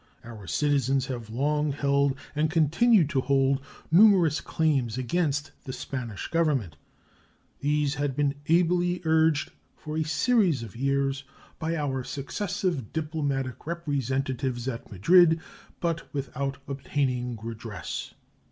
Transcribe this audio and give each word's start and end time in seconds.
Our 0.23 0.47
citizens 0.47 1.05
have 1.05 1.29
long 1.29 1.73
held 1.73 2.15
and 2.35 2.49
continue 2.49 3.05
to 3.05 3.21
hold 3.21 3.61
numerous 3.91 4.41
claims 4.41 4.97
against 4.97 5.51
the 5.65 5.73
Spanish 5.73 6.27
Government. 6.29 6.75
These 7.59 7.93
had 7.93 8.15
been 8.15 8.33
ably 8.47 9.03
urged 9.05 9.51
for 9.75 9.95
a 9.99 10.03
series 10.03 10.63
of 10.63 10.75
years 10.75 11.23
by 11.59 11.75
our 11.75 12.03
successive 12.03 12.91
diplomatic 12.91 13.67
representatives 13.67 14.67
at 14.67 14.91
Madrid, 14.91 15.39
but 15.79 16.11
without 16.15 16.57
obtaining 16.67 17.37
redress. 17.39 18.15